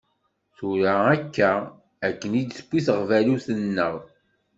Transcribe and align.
Tura 0.55 0.93
akka, 1.13 1.51
akken 2.07 2.31
i 2.41 2.43
d-tewwi 2.45 2.79
teɣbalut-nneɣ. 2.85 3.95